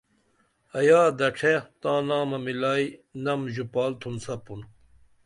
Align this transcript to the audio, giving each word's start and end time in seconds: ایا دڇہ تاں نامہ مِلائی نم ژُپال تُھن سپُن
ایا 0.79 1.01
دڇہ 1.19 1.53
تاں 1.81 1.99
نامہ 2.07 2.37
مِلائی 2.45 2.87
نم 3.23 3.41
ژُپال 3.53 3.91
تُھن 4.01 4.15
سپُن 4.25 4.61